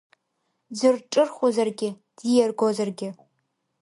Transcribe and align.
Ӡәыр 0.77 0.95
дҿырхуазаргьы, 1.09 1.89
диаргозаргьы… 2.17 3.09